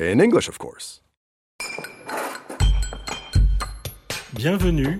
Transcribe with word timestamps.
In 0.00 0.18
English, 0.18 0.48
of 0.48 0.58
course. 0.58 1.02
Bienvenue 4.32 4.98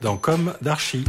dans 0.00 0.18
Comme 0.18 0.54
d'Archi. 0.62 1.04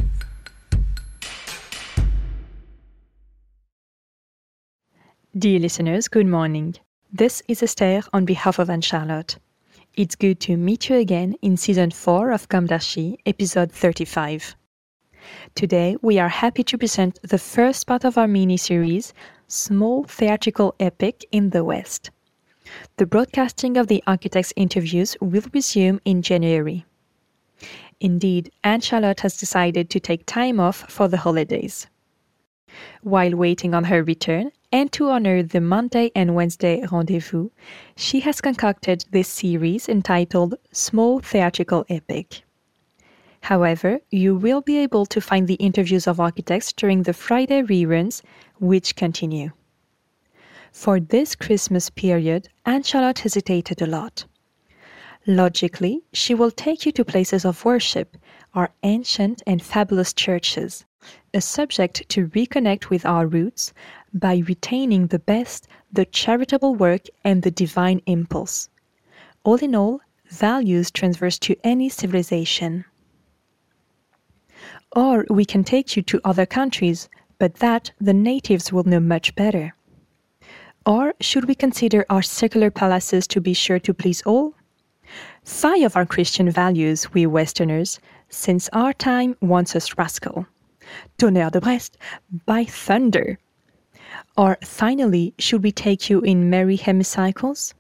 Dear 5.38 5.60
listeners, 5.60 6.08
good 6.08 6.26
morning. 6.26 6.74
This 7.14 7.44
is 7.48 7.62
Esther 7.62 8.02
on 8.12 8.26
behalf 8.26 8.58
of 8.58 8.72
Anne 8.72 8.82
Charlotte. 8.82 9.38
It's 9.94 10.16
good 10.16 10.40
to 10.40 10.58
meet 10.58 10.90
you 10.90 10.96
again 10.96 11.36
in 11.44 11.58
season 11.58 11.92
4 11.92 12.32
of 12.32 12.50
Comme 12.50 12.66
d'Archi, 12.66 13.20
episode 13.28 13.72
35. 13.72 14.56
Today, 15.54 15.96
we 16.02 16.18
are 16.18 16.30
happy 16.30 16.64
to 16.64 16.78
present 16.78 17.20
the 17.22 17.38
first 17.38 17.86
part 17.86 18.04
of 18.04 18.18
our 18.18 18.28
mini 18.28 18.58
series, 18.58 19.14
Small 19.48 20.06
Theatrical 20.06 20.74
Epic 20.80 21.24
in 21.32 21.52
the 21.52 21.64
West. 21.64 22.10
The 22.98 23.06
broadcasting 23.06 23.78
of 23.78 23.88
the 23.88 24.04
architects' 24.08 24.54
interviews 24.56 25.16
will 25.22 25.44
resume 25.54 26.00
in 26.06 26.22
January. 26.22 26.86
Indeed, 28.00 28.52
Anne 28.64 28.82
Charlotte 28.82 29.22
has 29.22 29.38
decided 29.38 29.90
to 29.90 30.00
take 30.00 30.26
time 30.26 30.60
off 30.60 30.90
for 30.90 31.08
the 31.08 31.18
holidays. 31.18 31.88
While 33.02 33.36
waiting 33.36 33.74
on 33.74 33.86
her 33.86 34.04
return, 34.04 34.52
and 34.72 34.92
to 34.92 35.10
honor 35.10 35.42
the 35.42 35.62
Monday 35.62 36.12
and 36.14 36.36
Wednesday 36.36 36.84
rendezvous, 36.92 37.50
she 37.96 38.20
has 38.20 38.42
concocted 38.42 39.06
this 39.12 39.30
series 39.30 39.88
entitled 39.88 40.56
Small 40.72 41.20
Theatrical 41.20 41.86
Epic. 41.90 42.44
However, 43.42 44.02
you 44.12 44.36
will 44.36 44.62
be 44.62 44.78
able 44.78 45.06
to 45.08 45.22
find 45.22 45.48
the 45.48 45.56
interviews 45.56 46.06
of 46.06 46.20
architects 46.20 46.74
during 46.74 47.04
the 47.04 47.14
Friday 47.14 47.62
reruns, 47.62 48.22
which 48.60 48.96
continue. 48.96 49.52
For 50.80 51.00
this 51.00 51.34
Christmas 51.34 51.90
period, 51.90 52.50
Anne 52.64 52.84
Charlotte 52.84 53.18
hesitated 53.20 53.82
a 53.82 53.88
lot. 53.88 54.26
Logically, 55.26 56.04
she 56.14 56.36
will 56.36 56.52
take 56.52 56.86
you 56.86 56.92
to 56.92 57.04
places 57.04 57.46
of 57.46 57.66
worship, 57.66 58.16
our 58.54 58.70
ancient 58.84 59.42
and 59.48 59.60
fabulous 59.60 60.14
churches, 60.14 60.86
a 61.34 61.42
subject 61.42 62.08
to 62.10 62.28
reconnect 62.28 62.92
with 62.92 63.08
our 63.08 63.26
roots 63.26 63.74
by 64.14 64.38
retaining 64.38 65.08
the 65.08 65.18
best, 65.18 65.68
the 65.92 66.06
charitable 66.06 66.76
work, 66.76 67.08
and 67.24 67.42
the 67.42 67.52
divine 67.52 68.00
impulse. 68.06 68.70
All 69.44 69.56
in 69.56 69.74
all, 69.74 70.02
values 70.30 70.92
transverse 70.92 71.40
to 71.40 71.56
any 71.64 71.90
civilization. 71.90 72.86
Or 74.96 75.26
we 75.28 75.44
can 75.44 75.64
take 75.64 75.98
you 75.98 76.04
to 76.04 76.22
other 76.24 76.46
countries, 76.46 77.10
but 77.40 77.56
that 77.56 77.92
the 78.00 78.14
natives 78.14 78.72
will 78.72 78.84
know 78.84 79.00
much 79.00 79.34
better. 79.34 79.74
Or 80.88 81.14
should 81.20 81.50
we 81.50 81.54
consider 81.54 82.06
our 82.10 82.22
secular 82.22 82.72
palaces 82.72 83.28
to 83.28 83.42
be 83.42 83.54
sure 83.54 83.78
to 83.78 83.94
please 83.94 84.22
all? 84.22 84.54
Five 85.44 85.84
of 85.84 85.98
our 85.98 86.06
Christian 86.06 86.50
values, 86.50 87.14
we 87.14 87.26
Westerners, 87.26 88.00
since 88.30 88.70
our 88.72 88.94
time 88.94 89.36
wants 89.42 89.76
us 89.76 89.98
rascal. 89.98 90.48
Tonnerre 91.18 91.52
de 91.52 91.60
Brest, 91.60 91.98
by 92.46 92.64
thunder. 92.64 93.38
Or 94.38 94.58
finally, 94.64 95.34
should 95.38 95.62
we 95.62 95.74
take 95.74 96.10
you 96.10 96.22
in 96.22 96.50
merry 96.50 96.78
hemicycles? 96.78 97.74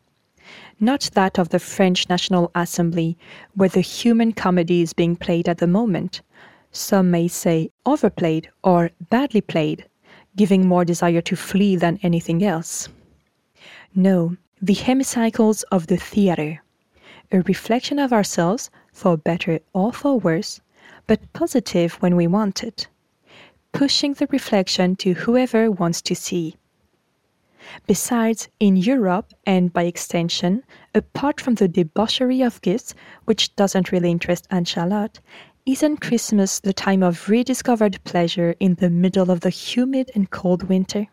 Not 0.81 1.09
that 1.13 1.39
of 1.39 1.47
the 1.47 1.59
French 1.59 2.09
National 2.09 2.51
Assembly, 2.55 3.17
where 3.55 3.69
the 3.69 3.79
human 3.79 4.33
comedy 4.33 4.81
is 4.81 4.91
being 4.91 5.15
played 5.15 5.47
at 5.47 5.59
the 5.59 5.67
moment. 5.67 6.19
Some 6.73 7.09
may 7.09 7.29
say 7.29 7.71
overplayed 7.85 8.49
or 8.65 8.91
badly 9.09 9.39
played, 9.39 9.85
giving 10.37 10.65
more 10.65 10.85
desire 10.85 11.21
to 11.21 11.35
flee 11.35 11.75
than 11.75 11.99
anything 12.01 12.43
else. 12.43 12.87
No, 13.93 14.37
the 14.61 14.75
hemicycles 14.75 15.63
of 15.71 15.87
the 15.87 15.97
theatre, 15.97 16.63
a 17.31 17.41
reflection 17.41 17.99
of 17.99 18.13
ourselves, 18.13 18.69
for 18.93 19.17
better 19.17 19.59
or 19.73 19.91
for 19.91 20.19
worse, 20.19 20.61
but 21.07 21.33
positive 21.33 21.95
when 21.95 22.15
we 22.15 22.27
want 22.27 22.63
it, 22.63 22.87
pushing 23.73 24.13
the 24.13 24.27
reflection 24.31 24.95
to 24.95 25.13
whoever 25.13 25.69
wants 25.69 26.01
to 26.03 26.15
see. 26.15 26.55
Besides, 27.85 28.47
in 28.59 28.77
Europe, 28.77 29.33
and 29.45 29.73
by 29.73 29.83
extension, 29.83 30.63
apart 30.95 31.41
from 31.41 31.55
the 31.55 31.67
debauchery 31.67 32.41
of 32.41 32.61
gifts, 32.61 32.93
which 33.25 33.55
doesn't 33.55 33.91
really 33.91 34.09
interest 34.09 34.47
Anne 34.49 34.65
Charlotte, 34.65 35.19
isn't 35.67 35.99
Christmas 35.99 36.61
the 36.61 36.71
time 36.71 37.03
of 37.03 37.27
rediscovered 37.27 38.01
pleasure 38.05 38.55
in 38.57 38.75
the 38.75 38.89
middle 38.89 39.29
of 39.29 39.41
the 39.41 39.49
humid 39.49 40.09
and 40.15 40.31
cold 40.31 40.63
winter? 40.63 41.07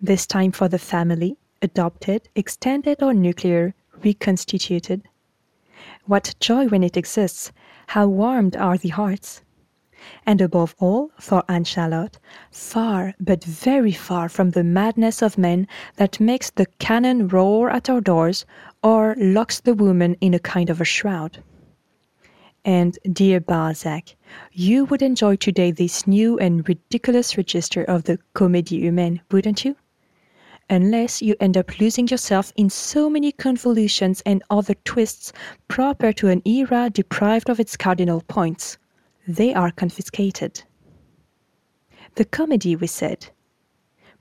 This 0.00 0.26
time 0.26 0.50
for 0.50 0.66
the 0.66 0.78
family, 0.78 1.36
adopted, 1.60 2.26
extended, 2.34 3.02
or 3.02 3.12
nuclear, 3.12 3.74
reconstituted. 4.02 5.02
What 6.06 6.34
joy 6.40 6.68
when 6.68 6.82
it 6.82 6.96
exists! 6.96 7.52
How 7.88 8.08
warmed 8.08 8.56
are 8.56 8.78
the 8.78 8.88
hearts! 8.88 9.42
And 10.24 10.40
above 10.40 10.74
all, 10.78 11.10
for 11.20 11.44
Anne 11.46 11.64
Charlotte, 11.64 12.18
far, 12.50 13.12
but 13.20 13.44
very 13.44 13.92
far 13.92 14.30
from 14.30 14.52
the 14.52 14.64
madness 14.64 15.20
of 15.20 15.36
men 15.36 15.68
that 15.96 16.18
makes 16.18 16.48
the 16.48 16.66
cannon 16.78 17.28
roar 17.28 17.68
at 17.68 17.90
our 17.90 18.00
doors 18.00 18.46
or 18.82 19.14
locks 19.18 19.60
the 19.60 19.74
woman 19.74 20.16
in 20.22 20.32
a 20.32 20.38
kind 20.38 20.70
of 20.70 20.80
a 20.80 20.84
shroud. 20.86 21.42
And, 22.64 22.98
dear 23.12 23.40
Balzac, 23.40 24.16
you 24.52 24.86
would 24.86 25.02
enjoy 25.02 25.36
today 25.36 25.70
this 25.70 26.06
new 26.06 26.38
and 26.38 26.66
ridiculous 26.66 27.36
register 27.36 27.84
of 27.84 28.04
the 28.04 28.18
Comédie 28.34 28.80
Humaine, 28.80 29.20
wouldn't 29.30 29.66
you? 29.66 29.76
Unless 30.70 31.20
you 31.20 31.36
end 31.40 31.58
up 31.58 31.78
losing 31.78 32.08
yourself 32.08 32.54
in 32.56 32.70
so 32.70 33.10
many 33.10 33.32
convolutions 33.32 34.22
and 34.24 34.42
other 34.48 34.72
twists 34.84 35.30
proper 35.68 36.10
to 36.14 36.28
an 36.28 36.40
era 36.46 36.88
deprived 36.88 37.50
of 37.50 37.60
its 37.60 37.76
cardinal 37.76 38.22
points. 38.22 38.78
They 39.28 39.52
are 39.52 39.70
confiscated. 39.70 40.62
The 42.14 42.24
comedy, 42.24 42.76
we 42.76 42.86
said. 42.86 43.26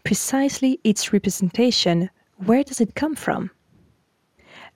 Precisely 0.04 0.82
its 0.84 1.14
representation, 1.14 2.10
where 2.36 2.66
does 2.66 2.82
it 2.82 2.94
come 2.94 3.16
from? 3.16 3.52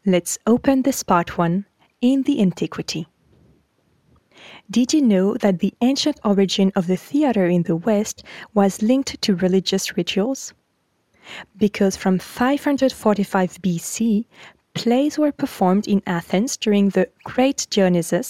Let's 0.05 0.39
open 0.47 0.83
this 0.83 1.03
part 1.03 1.37
one 1.37 1.65
in 1.99 2.23
the 2.23 2.41
antiquity. 2.41 3.07
Did 4.69 4.93
you 4.93 5.01
know 5.01 5.35
that 5.35 5.59
the 5.59 5.73
ancient 5.79 6.19
origin 6.25 6.73
of 6.75 6.87
the 6.87 6.97
theater 6.97 7.45
in 7.45 7.63
the 7.63 7.75
West 7.77 8.23
was 8.53 8.81
linked 8.81 9.21
to 9.21 9.35
religious 9.35 9.95
rituals? 9.95 10.53
Because 11.57 11.95
from 11.95 12.19
545 12.19 13.61
BC, 13.61 14.25
plays 14.73 15.17
were 15.17 15.31
performed 15.31 15.87
in 15.87 16.03
Athens 16.05 16.57
during 16.57 16.89
the 16.89 17.09
Great 17.23 17.65
Dionysia, 17.69 18.23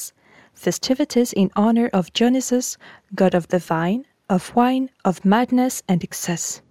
festivities 0.53 1.33
in 1.33 1.51
honor 1.55 1.89
of 1.91 2.13
Dionysus, 2.13 2.77
god 3.15 3.33
of 3.33 3.47
the 3.47 3.59
vine, 3.59 4.05
of 4.29 4.55
wine, 4.55 4.89
of 5.03 5.25
madness, 5.25 5.81
and 5.87 6.03
excess. 6.03 6.61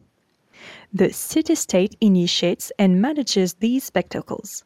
The 0.92 1.12
city 1.12 1.56
state 1.56 1.96
initiates 2.00 2.70
and 2.78 3.02
manages 3.02 3.54
these 3.54 3.84
spectacles. 3.84 4.64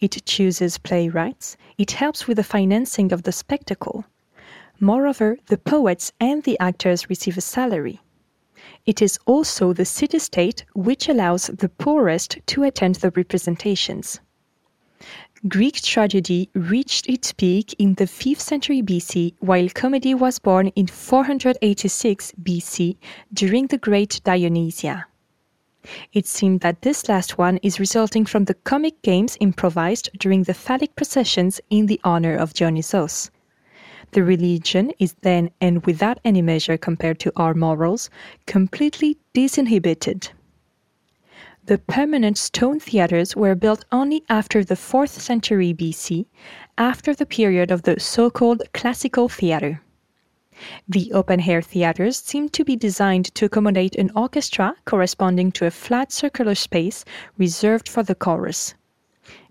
It 0.00 0.24
chooses 0.24 0.78
playwrights, 0.78 1.56
it 1.76 1.92
helps 1.92 2.26
with 2.26 2.38
the 2.38 2.44
financing 2.44 3.12
of 3.12 3.24
the 3.24 3.32
spectacle. 3.32 4.04
Moreover, 4.80 5.38
the 5.46 5.58
poets 5.58 6.12
and 6.20 6.42
the 6.44 6.58
actors 6.60 7.10
receive 7.10 7.36
a 7.36 7.40
salary. 7.40 8.00
It 8.86 9.02
is 9.02 9.18
also 9.26 9.72
the 9.72 9.84
city 9.84 10.18
state 10.18 10.64
which 10.74 11.08
allows 11.08 11.48
the 11.48 11.68
poorest 11.68 12.38
to 12.46 12.62
attend 12.62 12.96
the 12.96 13.10
representations. 13.10 14.20
Greek 15.46 15.80
tragedy 15.82 16.50
reached 16.54 17.08
its 17.08 17.32
peak 17.32 17.74
in 17.78 17.94
the 17.94 18.06
5th 18.06 18.40
century 18.40 18.82
BC, 18.82 19.34
while 19.38 19.68
comedy 19.68 20.14
was 20.14 20.38
born 20.38 20.68
in 20.68 20.86
486 20.86 22.32
BC 22.42 22.96
during 23.32 23.68
the 23.68 23.78
Great 23.78 24.20
Dionysia. 24.24 25.06
It 26.12 26.26
seemed 26.26 26.60
that 26.60 26.82
this 26.82 27.08
last 27.08 27.38
one 27.38 27.58
is 27.58 27.78
resulting 27.78 28.26
from 28.26 28.46
the 28.46 28.54
comic 28.54 29.00
games 29.02 29.36
improvised 29.40 30.10
during 30.18 30.42
the 30.42 30.54
phallic 30.54 30.96
processions 30.96 31.60
in 31.70 31.86
the 31.86 32.00
honor 32.02 32.36
of 32.36 32.52
Dionysos. 32.52 33.30
The 34.12 34.24
religion 34.24 34.92
is 34.98 35.14
then, 35.20 35.50
and 35.60 35.84
without 35.84 36.18
any 36.24 36.42
measure 36.42 36.76
compared 36.76 37.20
to 37.20 37.32
our 37.36 37.54
morals, 37.54 38.08
completely 38.46 39.18
disinhibited. 39.34 40.30
The 41.66 41.76
permanent 41.76 42.38
stone 42.38 42.80
theaters 42.80 43.36
were 43.36 43.54
built 43.54 43.84
only 43.92 44.24
after 44.30 44.64
the 44.64 44.74
4th 44.74 45.20
century 45.20 45.74
BC, 45.74 46.24
after 46.78 47.14
the 47.14 47.26
period 47.26 47.70
of 47.70 47.82
the 47.82 48.00
so 48.00 48.30
called 48.30 48.62
classical 48.72 49.28
theater. 49.28 49.82
The 50.88 51.12
open 51.12 51.42
air 51.42 51.60
theaters 51.60 52.16
seem 52.16 52.48
to 52.48 52.64
be 52.64 52.74
designed 52.74 53.34
to 53.34 53.44
accommodate 53.44 53.94
an 53.96 54.10
orchestra 54.16 54.76
corresponding 54.86 55.52
to 55.52 55.66
a 55.66 55.70
flat 55.70 56.10
circular 56.10 56.54
space 56.54 57.04
reserved 57.36 57.88
for 57.88 58.02
the 58.02 58.14
chorus. 58.14 58.74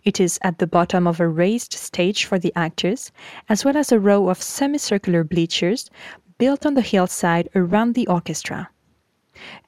It 0.07 0.21
is 0.21 0.39
at 0.41 0.59
the 0.59 0.67
bottom 0.67 1.05
of 1.05 1.19
a 1.19 1.27
raised 1.27 1.73
stage 1.73 2.23
for 2.23 2.39
the 2.39 2.53
actors, 2.55 3.11
as 3.49 3.65
well 3.65 3.75
as 3.75 3.91
a 3.91 3.99
row 3.99 4.29
of 4.29 4.41
semicircular 4.41 5.25
bleachers 5.25 5.89
built 6.37 6.65
on 6.65 6.75
the 6.75 6.81
hillside 6.81 7.49
around 7.53 7.93
the 7.93 8.07
orchestra. 8.07 8.69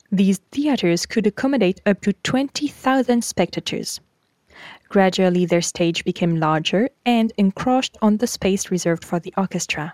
These 0.09 0.37
theaters 0.49 1.05
could 1.05 1.27
accommodate 1.27 1.81
up 1.85 1.99
to 2.03 2.13
20,000 2.13 3.21
spectators. 3.21 3.99
Gradually, 4.87 5.45
their 5.45 5.61
stage 5.61 6.05
became 6.05 6.37
larger 6.37 6.87
and 7.05 7.33
encroached 7.37 7.97
on 8.01 8.15
the 8.15 8.25
space 8.25 8.71
reserved 8.71 9.03
for 9.03 9.19
the 9.19 9.33
orchestra. 9.35 9.93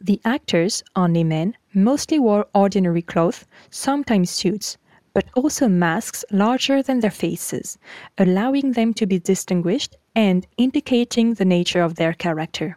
The 0.00 0.20
actors, 0.24 0.82
only 0.96 1.22
men, 1.22 1.56
mostly 1.72 2.18
wore 2.18 2.48
ordinary 2.52 3.02
clothes, 3.02 3.44
sometimes 3.70 4.28
suits, 4.28 4.76
but 5.16 5.30
also 5.34 5.66
masks 5.66 6.26
larger 6.30 6.82
than 6.82 7.00
their 7.00 7.10
faces, 7.10 7.78
allowing 8.18 8.72
them 8.72 8.92
to 8.92 9.06
be 9.06 9.18
distinguished 9.18 9.96
and 10.14 10.46
indicating 10.58 11.32
the 11.32 11.44
nature 11.46 11.80
of 11.80 11.94
their 11.94 12.12
character. 12.12 12.76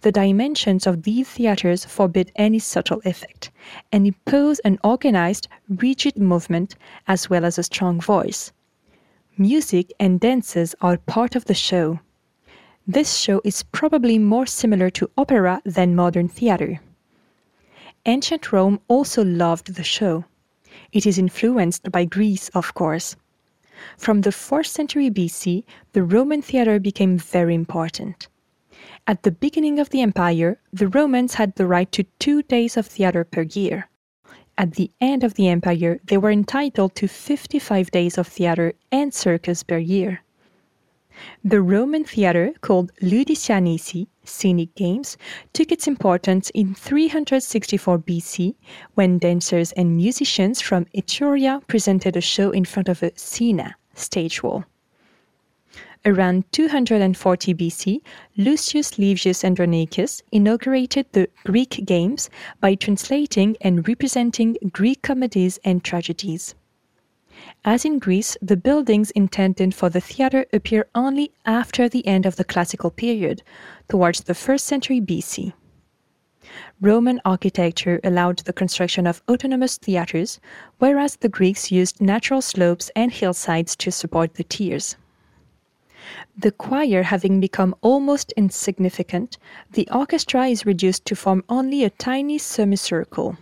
The 0.00 0.10
dimensions 0.10 0.86
of 0.86 1.02
these 1.02 1.28
theaters 1.28 1.84
forbid 1.84 2.32
any 2.36 2.58
subtle 2.58 3.02
effect, 3.04 3.50
and 3.92 4.06
impose 4.06 4.58
an 4.60 4.78
organized, 4.82 5.48
rigid 5.68 6.16
movement 6.16 6.76
as 7.06 7.28
well 7.28 7.44
as 7.44 7.58
a 7.58 7.62
strong 7.62 8.00
voice. 8.00 8.50
Music 9.36 9.92
and 10.00 10.18
dances 10.20 10.74
are 10.80 10.96
part 10.96 11.36
of 11.36 11.44
the 11.44 11.52
show. 11.52 12.00
This 12.86 13.18
show 13.18 13.42
is 13.44 13.64
probably 13.64 14.18
more 14.18 14.46
similar 14.46 14.88
to 14.92 15.10
opera 15.18 15.60
than 15.66 15.94
modern 15.94 16.28
theater. 16.28 16.80
Ancient 18.06 18.50
Rome 18.50 18.80
also 18.88 19.22
loved 19.22 19.74
the 19.74 19.84
show. 19.84 20.24
It 20.92 21.06
is 21.06 21.18
influenced 21.18 21.90
by 21.90 22.04
Greece, 22.04 22.48
of 22.50 22.74
course. 22.74 23.16
From 23.96 24.22
the 24.22 24.30
4th 24.30 24.66
century 24.66 25.10
BC, 25.10 25.64
the 25.92 26.02
Roman 26.02 26.42
theater 26.42 26.80
became 26.80 27.18
very 27.18 27.54
important. 27.54 28.28
At 29.06 29.22
the 29.22 29.30
beginning 29.30 29.78
of 29.78 29.90
the 29.90 30.02
empire, 30.02 30.60
the 30.72 30.88
Romans 30.88 31.34
had 31.34 31.54
the 31.54 31.66
right 31.66 31.90
to 31.92 32.04
two 32.18 32.42
days 32.42 32.76
of 32.76 32.86
theater 32.86 33.24
per 33.24 33.42
year. 33.42 33.88
At 34.56 34.74
the 34.74 34.90
end 35.00 35.24
of 35.24 35.34
the 35.34 35.48
empire, 35.48 36.00
they 36.04 36.18
were 36.18 36.30
entitled 36.30 36.94
to 36.96 37.08
55 37.08 37.90
days 37.90 38.18
of 38.18 38.26
theater 38.26 38.72
and 38.90 39.14
circus 39.14 39.62
per 39.62 39.78
year. 39.78 40.22
The 41.44 41.60
Roman 41.60 42.04
theater, 42.04 42.52
called 42.60 42.92
Ludi 43.00 43.34
scaenici, 43.34 44.06
scenic 44.24 44.74
games, 44.74 45.16
took 45.52 45.72
its 45.72 45.86
importance 45.86 46.50
in 46.50 46.74
364 46.74 47.98
BC 47.98 48.54
when 48.94 49.18
dancers 49.18 49.72
and 49.72 49.96
musicians 49.96 50.60
from 50.60 50.86
Etruria 50.94 51.66
presented 51.66 52.16
a 52.16 52.20
show 52.20 52.50
in 52.50 52.64
front 52.64 52.88
of 52.88 53.02
a 53.02 53.12
scena, 53.16 53.76
stage 53.94 54.42
wall. 54.42 54.64
Around 56.06 56.44
240 56.52 57.54
BC, 57.54 58.00
Lucius 58.36 58.98
Livius 58.98 59.44
Andronicus 59.44 60.22
inaugurated 60.30 61.06
the 61.12 61.28
Greek 61.44 61.84
Games 61.84 62.30
by 62.60 62.76
translating 62.76 63.56
and 63.60 63.86
representing 63.88 64.56
Greek 64.72 65.02
comedies 65.02 65.58
and 65.64 65.82
tragedies. 65.82 66.54
As 67.64 67.84
in 67.84 67.98
Greece, 67.98 68.36
the 68.40 68.56
buildings 68.56 69.10
intended 69.12 69.74
for 69.74 69.88
the 69.90 70.00
theater 70.00 70.46
appear 70.52 70.86
only 70.94 71.32
after 71.44 71.88
the 71.88 72.06
end 72.06 72.26
of 72.26 72.36
the 72.36 72.44
classical 72.44 72.90
period, 72.90 73.42
towards 73.88 74.22
the 74.22 74.32
1st 74.32 74.60
century 74.60 75.00
BC. 75.00 75.52
Roman 76.80 77.20
architecture 77.24 78.00
allowed 78.02 78.38
the 78.38 78.52
construction 78.52 79.06
of 79.06 79.22
autonomous 79.28 79.76
theaters, 79.76 80.40
whereas 80.78 81.16
the 81.16 81.28
Greeks 81.28 81.70
used 81.70 82.00
natural 82.00 82.40
slopes 82.40 82.90
and 82.96 83.12
hillsides 83.12 83.76
to 83.76 83.90
support 83.90 84.34
the 84.34 84.44
tiers. 84.44 84.96
The 86.38 86.52
choir 86.52 87.02
having 87.02 87.40
become 87.40 87.74
almost 87.82 88.32
insignificant, 88.32 89.36
the 89.72 89.88
orchestra 89.92 90.46
is 90.46 90.64
reduced 90.64 91.04
to 91.06 91.16
form 91.16 91.44
only 91.48 91.84
a 91.84 91.90
tiny 91.90 92.38
semicircle. 92.38 93.36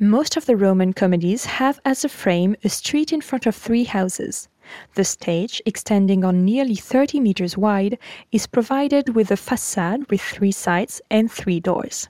Most 0.00 0.36
of 0.36 0.46
the 0.46 0.56
Roman 0.56 0.92
comedies 0.92 1.44
have 1.44 1.78
as 1.84 2.04
a 2.04 2.08
frame 2.08 2.56
a 2.64 2.68
street 2.68 3.12
in 3.12 3.20
front 3.20 3.46
of 3.46 3.54
three 3.54 3.84
houses. 3.84 4.48
The 4.96 5.04
stage, 5.04 5.62
extending 5.66 6.24
on 6.24 6.44
nearly 6.44 6.74
30 6.74 7.20
meters 7.20 7.56
wide, 7.56 7.96
is 8.32 8.48
provided 8.48 9.14
with 9.14 9.30
a 9.30 9.36
facade 9.36 10.10
with 10.10 10.20
three 10.20 10.50
sides 10.50 11.00
and 11.12 11.30
three 11.30 11.60
doors. 11.60 12.08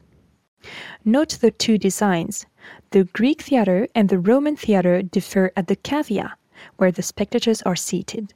Note 1.05 1.37
the 1.43 1.51
two 1.51 1.77
designs. 1.77 2.47
The 2.91 3.05
Greek 3.05 3.43
theater 3.43 3.87
and 3.95 4.09
the 4.09 4.19
Roman 4.19 4.57
theater 4.57 5.03
differ 5.03 5.53
at 5.55 5.69
the 5.69 5.77
cavea, 5.77 6.33
where 6.79 6.91
the 6.91 7.03
spectators 7.03 7.61
are 7.63 7.77
seated. 7.77 8.33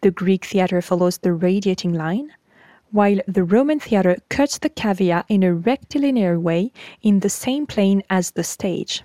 The 0.00 0.10
Greek 0.10 0.44
theater 0.44 0.82
follows 0.82 1.18
the 1.18 1.32
radiating 1.32 1.92
line, 1.92 2.32
while 2.90 3.18
the 3.26 3.44
Roman 3.44 3.80
theater 3.80 4.16
cuts 4.28 4.58
the 4.58 4.70
cavea 4.70 5.24
in 5.28 5.42
a 5.42 5.54
rectilinear 5.54 6.38
way 6.38 6.72
in 7.02 7.20
the 7.20 7.28
same 7.28 7.66
plane 7.66 8.02
as 8.08 8.30
the 8.32 8.44
stage. 8.44 9.02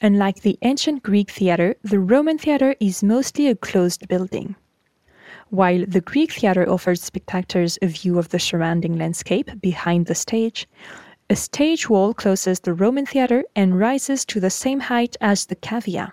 Unlike 0.00 0.40
the 0.40 0.58
ancient 0.62 1.02
Greek 1.02 1.30
theater, 1.30 1.76
the 1.82 2.00
Roman 2.00 2.38
theater 2.38 2.74
is 2.80 3.02
mostly 3.02 3.46
a 3.46 3.54
closed 3.54 4.08
building. 4.08 4.56
While 5.50 5.84
the 5.86 6.00
Greek 6.00 6.32
theater 6.32 6.68
offers 6.68 7.02
spectators 7.02 7.78
a 7.82 7.86
view 7.86 8.18
of 8.18 8.30
the 8.30 8.38
surrounding 8.38 8.96
landscape 8.98 9.50
behind 9.60 10.06
the 10.06 10.14
stage, 10.14 10.66
a 11.30 11.36
stage 11.36 11.88
wall 11.88 12.14
closes 12.14 12.60
the 12.60 12.74
Roman 12.74 13.06
theater 13.06 13.44
and 13.54 13.78
rises 13.78 14.24
to 14.24 14.40
the 14.40 14.50
same 14.50 14.80
height 14.80 15.16
as 15.20 15.46
the 15.46 15.56
cavea. 15.56 16.12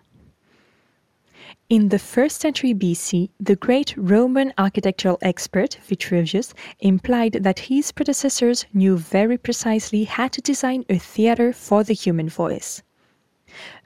In 1.69 1.89
the 1.89 1.97
1st 1.97 2.31
century 2.31 2.73
BC, 2.73 3.29
the 3.39 3.55
great 3.55 3.93
Roman 3.95 4.51
architectural 4.57 5.19
expert 5.21 5.77
Vitruvius 5.83 6.51
implied 6.79 7.33
that 7.43 7.59
his 7.59 7.91
predecessors 7.91 8.65
knew 8.73 8.97
very 8.97 9.37
precisely 9.37 10.05
how 10.05 10.29
to 10.29 10.41
design 10.41 10.83
a 10.89 10.97
theater 10.97 11.53
for 11.53 11.83
the 11.83 11.93
human 11.93 12.27
voice. 12.27 12.81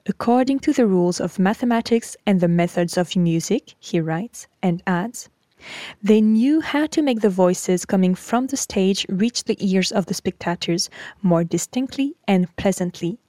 According 0.05 0.59
to 0.59 0.71
the 0.71 0.87
rules 0.87 1.19
of 1.19 1.37
mathematics 1.37 2.15
and 2.25 2.39
the 2.39 2.47
methods 2.47 2.97
of 2.97 3.17
music, 3.17 3.75
he 3.79 3.99
writes 3.99 4.47
and 4.61 4.81
adds, 4.87 5.27
they 6.01 6.21
knew 6.21 6.61
how 6.61 6.85
to 6.87 7.01
make 7.01 7.19
the 7.19 7.29
voices 7.29 7.85
coming 7.85 8.15
from 8.15 8.47
the 8.47 8.55
stage 8.55 9.05
reach 9.09 9.43
the 9.43 9.57
ears 9.59 9.91
of 9.91 10.05
the 10.05 10.13
spectators 10.13 10.89
more 11.21 11.43
distinctly 11.43 12.15
and 12.29 12.55
pleasantly 12.55 13.19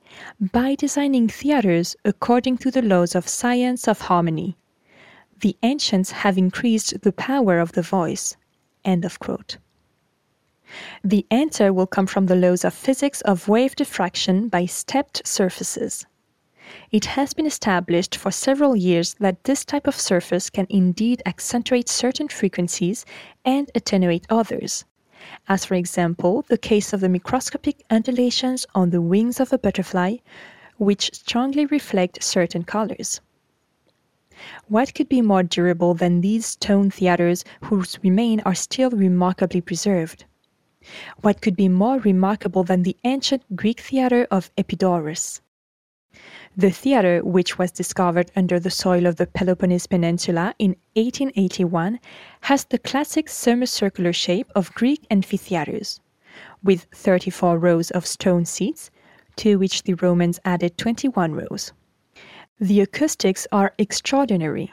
by 0.41 0.75
designing 0.75 1.29
theaters 1.29 1.97
according 2.05 2.59
to 2.59 2.71
the 2.71 2.83
laws 2.83 3.15
of 3.15 3.29
science 3.29 3.89
of 3.89 4.03
harmony. 4.03 4.57
The 5.41 5.57
ancients 5.63 6.11
have 6.11 6.39
increased 6.39 7.03
the 7.03 7.13
power 7.13 7.59
of 7.59 7.73
the 7.73 7.83
voice. 7.83 8.37
End 8.85 9.05
of 9.05 9.19
quote. 9.19 9.59
The 11.03 11.27
answer 11.31 11.73
will 11.73 11.87
come 11.87 12.07
from 12.07 12.27
the 12.27 12.37
laws 12.37 12.65
of 12.65 12.75
physics 12.75 13.21
of 13.23 13.49
wave 13.49 13.77
diffraction 13.77 14.49
by 14.49 14.67
stepped 14.67 15.27
surfaces. 15.27 16.07
It 16.91 17.05
has 17.05 17.35
been 17.35 17.47
established 17.47 18.17
for 18.17 18.31
several 18.31 18.75
years 18.75 19.15
that 19.21 19.45
this 19.45 19.65
type 19.65 19.87
of 19.87 20.01
surface 20.01 20.49
can 20.51 20.67
indeed 20.71 21.23
accentuate 21.27 21.89
certain 21.89 22.29
frequencies 22.29 23.05
and 23.45 23.71
attenuate 23.75 24.27
others 24.31 24.85
as 25.49 25.65
for 25.65 25.75
example 25.75 26.45
the 26.49 26.59
case 26.59 26.93
of 26.93 27.01
the 27.01 27.09
microscopic 27.09 27.85
undulations 27.91 28.67
on 28.75 28.91
the 28.91 29.01
wings 29.01 29.41
of 29.41 29.53
a 29.53 29.59
butterfly, 29.59 30.17
which 30.77 31.15
strongly 31.15 31.67
reflect 31.67 32.23
certain 32.23 32.65
colors. 32.65 33.21
What 34.69 34.95
could 34.95 35.09
be 35.09 35.23
more 35.23 35.43
durable 35.43 35.95
than 35.95 36.21
these 36.21 36.47
stone 36.47 36.91
theaters 36.91 37.45
whose 37.63 37.99
remains 38.03 38.43
are 38.45 38.55
still 38.55 38.91
remarkably 38.91 39.61
preserved? 39.61 40.25
What 41.21 41.41
could 41.41 41.57
be 41.57 41.69
more 41.69 41.99
remarkable 41.99 42.65
than 42.65 42.83
the 42.83 42.97
ancient 43.05 43.57
Greek 43.57 43.81
theatre 43.81 44.27
of 44.31 44.51
Epidaurus? 44.59 45.41
The 46.57 46.71
theatre, 46.71 47.21
which 47.25 47.59
was 47.59 47.73
discovered 47.73 48.31
under 48.37 48.61
the 48.61 48.71
soil 48.71 49.07
of 49.07 49.17
the 49.17 49.27
Peloponnese 49.27 49.87
Peninsula 49.87 50.55
in 50.59 50.77
1881, 50.95 51.99
has 52.43 52.65
the 52.65 52.79
classic 52.79 53.29
semicircular 53.29 54.13
shape 54.13 54.51
of 54.55 54.73
Greek 54.75 55.05
amphitheatres, 55.11 56.01
with 56.63 56.87
34 56.95 57.59
rows 57.59 57.91
of 57.91 58.07
stone 58.07 58.45
seats, 58.45 58.91
to 59.37 59.59
which 59.59 59.83
the 59.83 59.95
Romans 59.95 60.39
added 60.45 60.79
21 60.79 61.33
rows. 61.33 61.73
The 62.61 62.81
acoustics 62.81 63.49
are 63.51 63.75
extraordinary. 63.79 64.73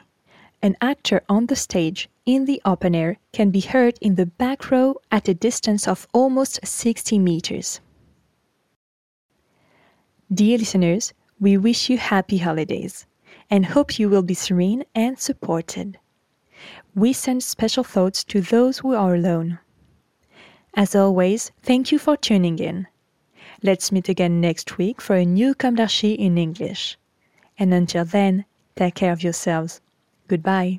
An 0.62 0.76
actor 0.80 1.22
on 1.28 1.46
the 1.46 1.56
stage 1.56 2.08
in 2.24 2.44
the 2.44 2.62
open 2.64 2.94
air 2.94 3.18
can 3.32 3.50
be 3.50 3.60
heard 3.60 3.98
in 4.00 4.14
the 4.14 4.26
back 4.26 4.70
row 4.70 4.94
at 5.10 5.28
a 5.28 5.34
distance 5.34 5.88
of 5.88 6.06
almost 6.12 6.64
60 6.64 7.18
meters. 7.18 7.80
Dear 10.32 10.58
listeners, 10.58 11.12
we 11.42 11.56
wish 11.56 11.90
you 11.90 11.98
happy 11.98 12.38
holidays 12.38 13.04
and 13.50 13.66
hope 13.66 13.98
you 13.98 14.08
will 14.08 14.22
be 14.22 14.32
serene 14.32 14.84
and 14.94 15.18
supported. 15.18 15.98
We 16.94 17.12
send 17.12 17.42
special 17.42 17.82
thoughts 17.82 18.22
to 18.24 18.40
those 18.40 18.78
who 18.78 18.94
are 18.94 19.16
alone. 19.16 19.58
As 20.74 20.94
always, 20.94 21.50
thank 21.60 21.90
you 21.90 21.98
for 21.98 22.16
tuning 22.16 22.60
in. 22.60 22.86
Let's 23.60 23.90
meet 23.90 24.08
again 24.08 24.40
next 24.40 24.78
week 24.78 25.00
for 25.00 25.16
a 25.16 25.24
new 25.24 25.52
d'Archi 25.54 26.12
in 26.12 26.38
English. 26.38 26.96
And 27.58 27.74
until 27.74 28.04
then, 28.04 28.44
take 28.76 28.94
care 28.94 29.12
of 29.12 29.24
yourselves. 29.24 29.80
Goodbye. 30.28 30.78